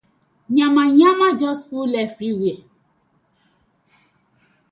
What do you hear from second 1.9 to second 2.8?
everywhere.